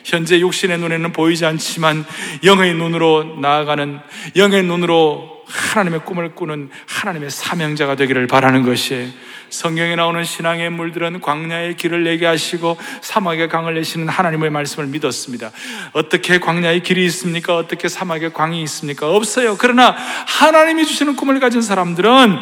[0.03, 2.05] 현재 육신의 눈에는 보이지 않지만
[2.43, 3.99] 영의 눈으로 나아가는
[4.35, 9.11] 영의 눈으로 하나님의 꿈을 꾸는 하나님의 사명자가 되기를 바라는 것이
[9.49, 15.51] 성경에 나오는 신앙의 물들은 광야의 길을 내게 하시고 사막의 강을 내시는 하나님의 말씀을 믿었습니다.
[15.93, 17.55] 어떻게 광야의 길이 있습니까?
[17.55, 19.09] 어떻게 사막의 광이 있습니까?
[19.09, 19.57] 없어요.
[19.57, 19.95] 그러나
[20.27, 22.39] 하나님이 주시는 꿈을 가진 사람들은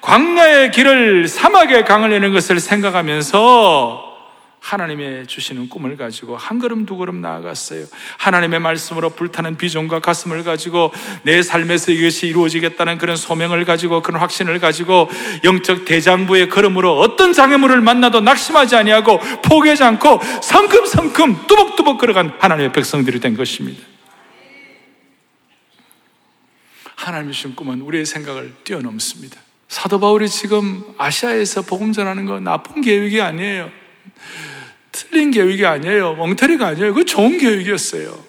[0.00, 4.07] 광야의 길을 사막의 강을 내는 것을 생각하면서
[4.60, 7.86] 하나님의 주시는 꿈을 가지고 한 걸음 두 걸음 나아갔어요.
[8.18, 10.92] 하나님의 말씀으로 불타는 비전과 가슴을 가지고
[11.22, 15.08] 내 삶에서 이것이 이루어지겠다는 그런 소명을 가지고 그런 확신을 가지고
[15.44, 23.20] 영적 대장부의 걸음으로 어떤 장애물을 만나도 낙심하지 아니하고 포기하지 않고 성큼성큼 뚜벅뚜벅 걸어간 하나님의 백성들이
[23.20, 23.82] 된 것입니다.
[26.96, 29.40] 하나님의 주신 꿈은 우리의 생각을 뛰어넘습니다.
[29.68, 33.70] 사도 바울이 지금 아시아에서 복음 전하는 건 나쁜 계획이 아니에요.
[34.92, 36.14] 틀린 계획이 아니에요.
[36.14, 36.94] 멍터리가 아니에요.
[36.94, 38.24] 그 좋은 계획이었어요.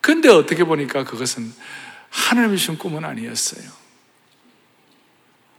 [0.00, 1.52] 근데 어떻게 보니까 그것은
[2.10, 3.84] 하나님이 주신 꿈은 아니었어요.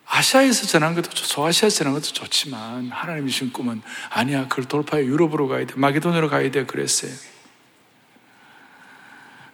[0.07, 4.47] 아시아에서 전한 것도 소아시아에서 전한 것도 좋지만 하나님이 주신 꿈은 아니야.
[4.47, 5.73] 그걸 돌파해 유럽으로 가야 돼.
[5.75, 6.65] 마게도니아로 가야 돼.
[6.65, 7.11] 그랬어요.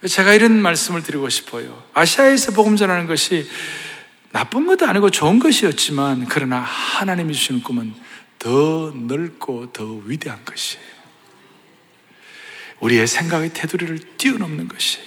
[0.06, 1.82] 제가 이런 말씀을 드리고 싶어요.
[1.94, 3.48] 아시아에서 복음 전하는 것이
[4.30, 7.94] 나쁜 것도 아니고 좋은 것이었지만 그러나 하나님이 주시는 꿈은
[8.42, 10.84] 더 넓고 더 위대한 것이에요.
[12.80, 14.98] 우리의 생각의 테두리를 뛰어넘는 것이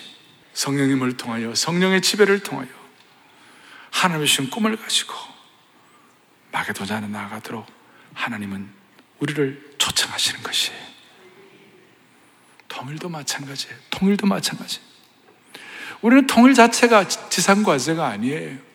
[0.54, 2.69] 성령님을 통하여 성령의 지배를 통하여
[3.91, 5.13] 하나님의 주신 꿈을 가지고
[6.54, 7.67] 마게도자는 나아가도록
[8.13, 8.69] 하나님은
[9.19, 10.80] 우리를 초청하시는 것이에요.
[12.69, 13.78] 통일도 마찬가지예요.
[13.89, 14.80] 통일도 마찬가지.
[16.02, 18.75] 우리는 통일 자체가 지상 과제가 아니에요.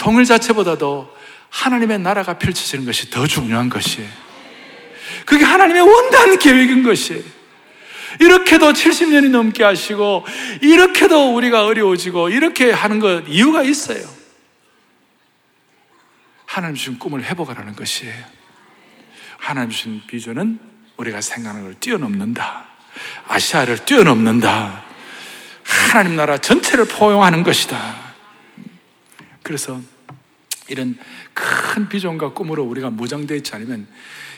[0.00, 1.14] 통일 자체보다도
[1.50, 4.08] 하나님의 나라가 펼쳐지는 것이 더 중요한 것이에요.
[5.26, 7.22] 그게 하나님의 원단 계획인 것이에요.
[8.18, 10.26] 이렇게도 70년이 넘게 하시고,
[10.62, 14.02] 이렇게도 우리가 어려워지고, 이렇게 하는 것, 이유가 있어요.
[16.46, 18.24] 하나님 주신 꿈을 회복하라는 것이에요.
[19.36, 20.58] 하나님 주신 비전은
[20.96, 22.64] 우리가 생각하는 걸 뛰어넘는다.
[23.28, 24.82] 아시아를 뛰어넘는다.
[25.62, 28.09] 하나님 나라 전체를 포용하는 것이다.
[29.42, 29.80] 그래서
[30.68, 30.96] 이런
[31.34, 33.86] 큰 비전과 꿈으로 우리가 무장되어 있지 않으면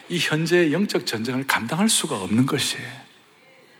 [0.09, 2.87] 이 현재의 영적 전쟁을 감당할 수가 없는 것이에요.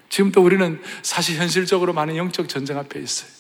[0.09, 3.31] 지금도 우리는 사실 현실적으로 많은 영적 전쟁 앞에 있어요.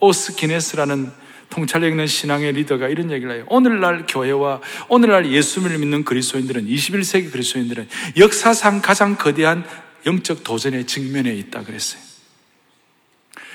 [0.00, 1.12] 오스 기네스라는
[1.50, 3.44] 통찰력 있는 신앙의 리더가 이런 얘기를 해요.
[3.48, 9.64] 오늘날 교회와 오늘날 예수를 믿는 그리스도인들은 21세기 그리스도인들은 역사상 가장 거대한
[10.04, 12.13] 영적 도전의 직면에 있다 그랬어요.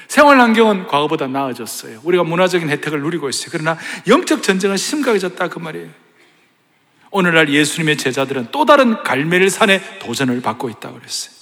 [0.10, 2.02] 생활 환경은 과거보다 나아졌어요.
[2.04, 3.50] 우리가 문화적인 혜택을 누리고 있어요.
[3.52, 5.88] 그러나 영적 전쟁은 심각해졌다 그 말이에요.
[7.12, 11.34] 오늘날 예수님의 제자들은 또 다른 갈멜산의 도전을 받고 있다고 그랬어요.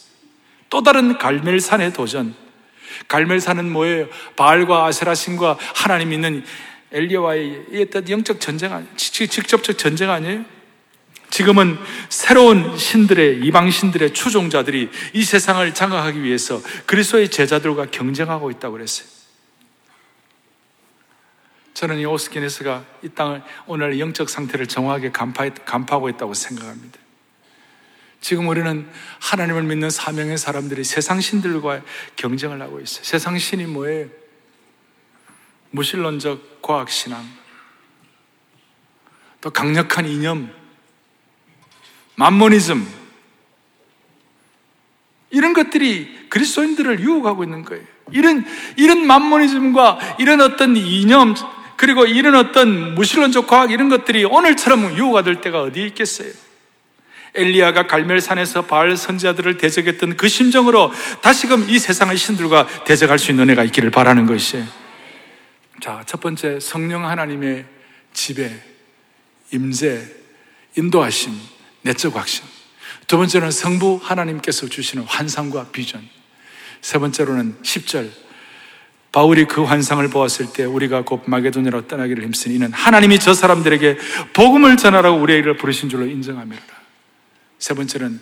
[0.70, 2.36] 또 다른 갈멜산의 도전.
[3.08, 4.08] 갈멜산은 뭐예요?
[4.36, 6.44] 바알과 아세라 신과 하나님 있는
[6.92, 8.92] 엘리와의 영적 전쟁 아니에요?
[8.98, 10.44] 직접적 전쟁 아니에요?
[11.38, 11.78] 지금은
[12.10, 19.08] 새로운 신들의 이방 신들의 추종자들이 이 세상을 장악하기 위해서 그리스도의 제자들과 경쟁하고 있다고 그랬어요.
[21.76, 26.98] 저는 이 오스키네스가 이 땅을 오늘 영적 상태를 정확하게 간파, 간파하고 있다고 생각합니다.
[28.20, 31.84] 지금 우리는 하나님을 믿는 사명의 사람들이 세상 신들과
[32.16, 33.04] 경쟁을 하고 있어요.
[33.04, 34.08] 세상 신이 뭐예요?
[35.70, 37.24] 무신론적 과학 신앙,
[39.40, 40.57] 또 강력한 이념,
[42.18, 42.86] 만모니즘
[45.30, 47.84] 이런 것들이 그리스도인들을 유혹하고 있는 거예요.
[48.12, 51.36] 이런 이런 만모니즘과 이런 어떤 이념
[51.76, 56.32] 그리고 이런 어떤 무신론적 과학 이런 것들이 오늘처럼 유혹가 될 때가 어디 있겠어요?
[57.36, 63.64] 엘리야가 갈멜산에서 바알 선지자들을 대적했던 그 심정으로 다시금 이 세상의 신들과 대적할 수 있는 은혜가
[63.66, 64.66] 있기를 바라는 것이에요.
[65.82, 67.66] 자, 첫 번째 성령 하나님의
[68.12, 68.52] 지배,
[69.52, 70.02] 임재,
[70.76, 71.57] 인도하심.
[71.82, 72.44] 내적 확신.
[73.08, 76.08] 두 번째는 성부 하나님께서 주시는 환상과 비전.
[76.82, 78.10] 세 번째로는 10절.
[79.12, 83.98] 바울이 그 환상을 보았을 때 우리가 곧 마게도니로 떠나기를 힘쓰니 이는 하나님이 저 사람들에게
[84.34, 86.62] 복음을 전하라고 우리에게 부르신 줄로 인정하미라.
[87.58, 88.22] 세 번째는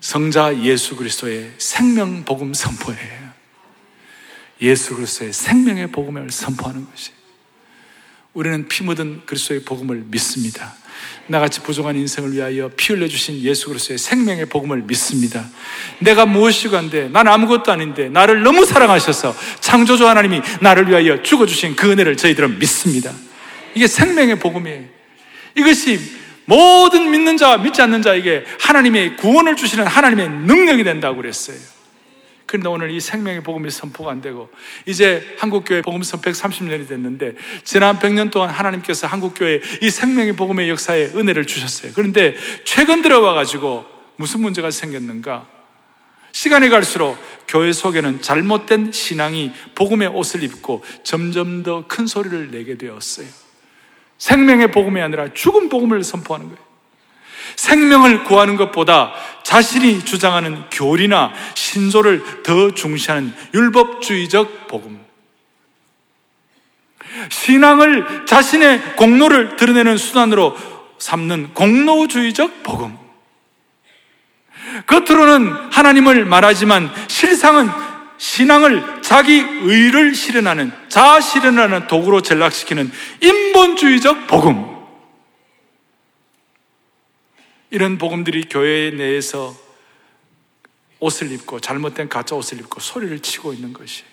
[0.00, 3.30] 성자 예수 그리스도의 생명 복음 선포예요.
[4.62, 7.12] 예수 그리스도의 생명의 복음을 선포하는 것이.
[8.32, 10.74] 우리는 피 묻은 그리스도의 복음을 믿습니다.
[11.30, 15.48] 나같이 부족한 인생을 위하여 피 흘려주신 예수 그리스도의 생명의 복음을 믿습니다.
[16.00, 22.16] 내가 무엇이간데 난 아무것도 아닌데 나를 너무 사랑하셔서 창조주 하나님이 나를 위하여 죽어주신 그 은혜를
[22.16, 23.12] 저희들은 믿습니다.
[23.76, 24.84] 이게 생명의 복음이에요.
[25.56, 26.00] 이것이
[26.46, 31.56] 모든 믿는 자와 믿지 않는 자에게 하나님의 구원을 주시는 하나님의 능력이 된다고 그랬어요.
[32.50, 34.50] 그런데 오늘 이 생명의 복음이 선포가 안 되고
[34.84, 41.12] 이제 한국교회 복음 선포 30년이 됐는데 지난 100년 동안 하나님께서 한국교회 이 생명의 복음의 역사에
[41.14, 41.92] 은혜를 주셨어요.
[41.94, 42.34] 그런데
[42.64, 43.84] 최근 들어와 가지고
[44.16, 45.46] 무슨 문제가 생겼는가?
[46.32, 53.28] 시간이 갈수록 교회 속에는 잘못된 신앙이 복음의 옷을 입고 점점 더 큰 소리를 내게 되었어요.
[54.18, 56.69] 생명의 복음이 아니라 죽은 복음을 선포하는 거예요.
[57.56, 65.00] 생명을 구하는 것보다 자신이 주장하는 교리나 신조를 더 중시하는 율법주의적 복음.
[67.28, 70.56] 신앙을 자신의 공로를 드러내는 수단으로
[70.98, 72.96] 삼는 공로주의적 복음.
[74.86, 77.68] 겉으로는 하나님을 말하지만 실상은
[78.18, 84.79] 신앙을 자기 의를 실현하는 자아 실현하는 도구로 전락시키는 인본주의적 복음.
[87.70, 89.56] 이런 복음들이 교회 내에서
[90.98, 94.04] 옷을 입고 잘못된 가짜 옷을 입고 소리를 치고 있는 것이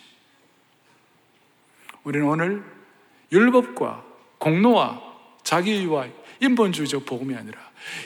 [2.03, 2.63] 우리는 오늘
[3.31, 4.05] 율법과
[4.37, 5.01] 공로와
[5.43, 6.07] 자기의와
[6.39, 7.59] 인본주의적 복음이 아니라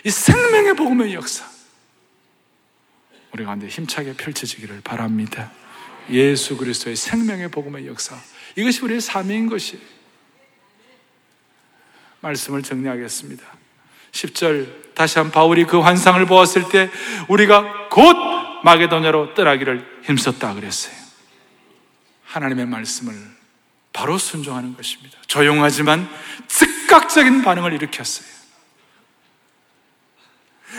[0.06, 1.46] 이 생명의 복음의 역사
[3.34, 5.52] 우리 가운데 힘차게 펼쳐지기를 바랍니다.
[6.10, 8.18] 예수 그리스도의 생명의 복음의 역사
[8.56, 9.80] 이것이 우리의 사명인 것이
[12.22, 13.61] 말씀을 정리하겠습니다.
[14.12, 16.90] 10절 다시 한 바울이 그 환상을 보았을 때
[17.28, 18.16] 우리가 곧
[18.64, 20.96] 마게도냐로 떠나기를 힘썼다 그랬어요.
[22.26, 23.14] 하나님의 말씀을
[23.94, 25.18] 바로 순종하는 것입니다.
[25.28, 26.08] 조용하지만
[26.48, 28.28] 즉각적인 반응을 일으켰어요.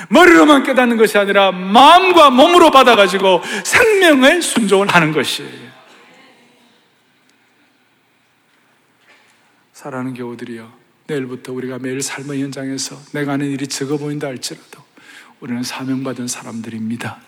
[0.09, 5.73] 머리로만 깨닫는 것이 아니라 마음과 몸으로 받아가지고 생명의 순종을 하는 것이에요.
[9.73, 10.73] 사랑하는 교우들이여,
[11.12, 14.83] 내일부터 우리가 매일 삶의 현장에서 내가 하는 일이 적어 보인다 할지라도
[15.40, 17.18] 우리는 사명받은 사람들입니다.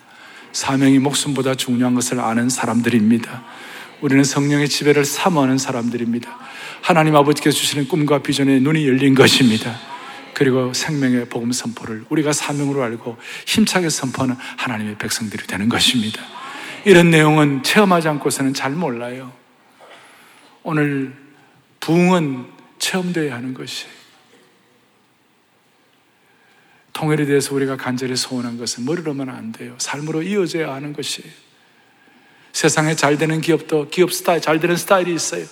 [0.51, 3.43] 사명이 목숨보다 중요한 것을 아는 사람들입니다.
[4.01, 6.37] 우리는 성령의 지배를 사모하는 사람들입니다.
[6.81, 9.75] 하나님 아버지께서 주시는 꿈과 비전에 눈이 열린 것입니다.
[10.33, 16.21] 그리고 생명의 복음 선포를 우리가 사명으로 알고 힘차게 선포하는 하나님의 백성들이 되는 것입니다.
[16.85, 19.31] 이런 내용은 체험하지 않고서는 잘 몰라요.
[20.63, 21.13] 오늘
[21.79, 23.87] 부흥은 체험되어야 하는 것이
[26.93, 29.75] 통일에 대해서 우리가 간절히 소원한 것은 머리로만 안 돼요.
[29.79, 31.23] 삶으로 이어져야 하는 것이
[32.53, 35.45] 세상에 잘 되는 기업도 기업 스타일, 잘 되는 스타일이 있어요.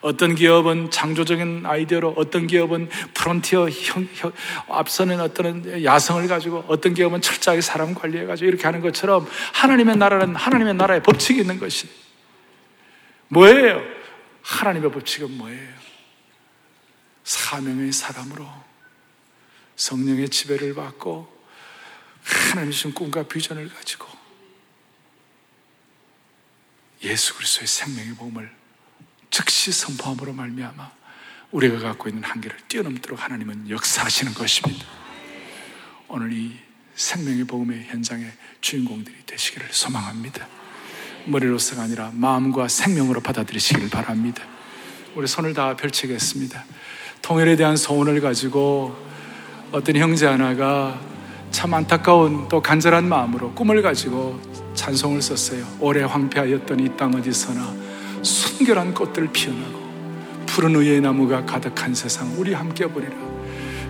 [0.00, 4.32] 어떤 기업은 창조적인 아이디어로, 어떤 기업은 프론티어 형, 형,
[4.68, 10.74] 앞서는 어떤 야성을 가지고, 어떤 기업은 철저하게 사람 관리해가지고 이렇게 하는 것처럼 하나님의 나라는 하나님의
[10.74, 11.88] 나라의 법칙이 있는 것이
[13.28, 13.82] 뭐예요?
[14.40, 15.79] 하나님의 법칙은 뭐예요?
[17.24, 18.48] 사명의 사람으로
[19.76, 21.40] 성령의 지배를 받고
[22.22, 24.06] 하나님 주신 꿈과 비전을 가지고
[27.02, 28.54] 예수 그리스도의 생명의 복음을
[29.30, 30.92] 즉시 선포함으로 말미암아
[31.52, 34.84] 우리가 갖고 있는 한계를 뛰어넘도록 하나님은 역사하시는 것입니다.
[36.08, 36.58] 오늘 이
[36.94, 38.30] 생명의 복음의 현장의
[38.60, 40.46] 주인공들이 되시기를 소망합니다.
[41.26, 44.44] 머리로서가 아니라 마음과 생명으로 받아들이시기를 바랍니다.
[45.14, 46.64] 우리 손을 다 펼치겠습니다.
[47.22, 48.94] 통일에 대한 소원을 가지고
[49.72, 50.98] 어떤 형제 하나가
[51.50, 54.38] 참 안타까운 또 간절한 마음으로 꿈을 가지고
[54.74, 55.64] 찬송을 썼어요.
[55.80, 57.74] 오래 황폐하였던 이 땅 어디서나
[58.22, 59.80] 순결한 꽃들 피어나고
[60.46, 63.12] 푸른 의의 나무가 가득한 세상 우리 함께 보리라.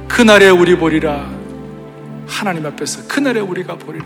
[0.08, 1.30] 그날에 우리 보리라.
[2.26, 4.04] 하나님 앞에서 그날에 우리가 보리라.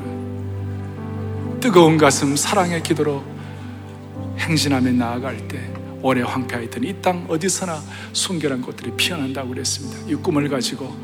[1.60, 3.22] 뜨거운 가슴 사랑의 기도로
[4.38, 5.73] 행진하며 나아갈 때
[6.04, 7.80] 오래 황폐하였던 이 땅 어디서나
[8.12, 9.98] 순결한 꽃들이 피어난다고 그랬습니다.
[10.06, 10.94] 이 꿈을 가지고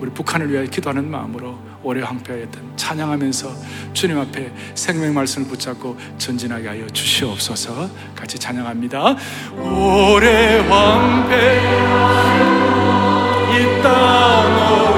[0.00, 3.52] 우리 북한을 위하여 기도하는 마음으로 오래 황폐하였던 찬양하면서
[3.92, 9.16] 주님 앞에 생명 말씀을 붙잡고 전진하게 하여 주시옵소서 같이 찬양합니다.
[9.60, 12.18] 오래 황폐한
[13.54, 14.97] 이땅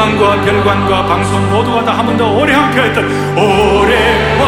[0.00, 3.04] 본당과 별관과 방송 모두가 다 한 번 더 오래 함께했던
[3.36, 4.39] 오래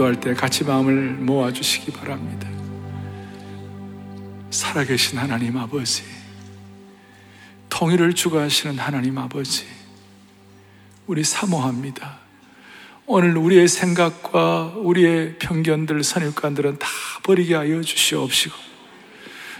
[0.00, 2.48] 기도할 때 같이 마음을 모아주시기 바랍니다.
[4.50, 6.04] 살아계신 하나님 아버지,
[7.68, 9.66] 통일을 주관하시는 하나님 아버지,
[11.06, 12.18] 우리 사모합니다.
[13.04, 16.88] 오늘 우리의 생각과 우리의 편견들, 선입관들은 다
[17.22, 18.54] 버리게 하여 주시옵시고,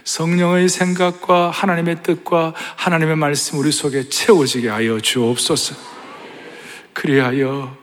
[0.05, 5.77] 성령의 생각과 하나님의 뜻과 하나님의 말씀 우리 속에 채워지게 하여 주옵소서.
[6.95, 7.80] 그리하여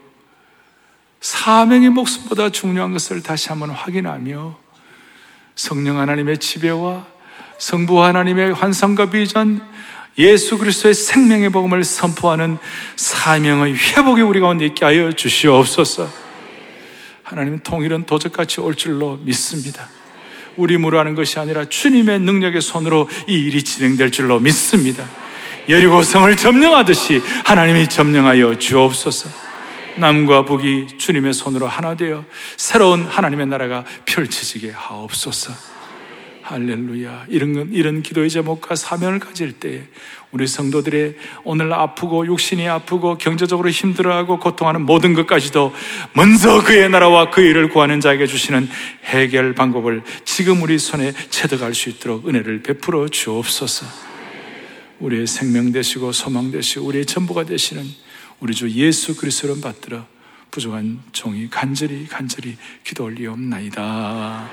[1.20, 4.58] 사명의 목숨보다 중요한 것을 다시 한번 확인하며
[5.56, 7.06] 성령 하나님의 지배와
[7.58, 9.62] 성부 하나님의 환상과 비전,
[10.20, 12.58] 예수 그리스도의 생명의 복음을 선포하는
[12.96, 16.10] 사명의 회복이 우리 가운데 있게 하여 주시옵소서.
[17.24, 19.90] 하나님 통일은 도적같이 올 줄로 믿습니다.
[20.56, 25.04] 우리 힘으로 하는 것이 아니라 주님의 능력의 손으로 이 일이 진행될 줄로 믿습니다.
[25.70, 29.47] 여리고성을 점령하듯이 하나님이 점령하여 주옵소서.
[29.98, 32.24] 남과 북이 주님의 손으로 하나 되어
[32.56, 35.54] 새로운 하나님의 나라가 펼쳐지게 하옵소서.
[36.44, 37.26] 할렐루야.
[37.28, 39.84] 이런, 이런 기도의 제목과 사명을 가질 때
[40.32, 45.74] 우리 성도들의 오늘 아프고 육신이 아프고 경제적으로 힘들어하고 고통하는 모든 것까지도
[46.14, 48.70] 먼저 그의 나라와 그 일을 구하는 자에게 주시는
[49.04, 53.86] 해결 방법을 지금 우리 손에 채득할 수 있도록 은혜를 베풀어 주옵소서.
[55.00, 57.84] 우리의 생명 되시고 소망 되시고 우리의 전부가 되시는
[58.40, 60.06] 우리 주 예수 그리스도를 받들어
[60.52, 64.50] 부족한 종이 간절히 간절히 기도 올리옵나이다.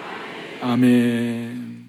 [0.62, 1.83] 아멘.